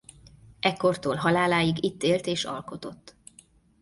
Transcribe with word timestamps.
Ekkortól 0.59 1.15
haláláig 1.15 1.83
itt 1.83 2.03
élt 2.03 2.25
és 2.27 2.43
alkotott. 2.45 3.15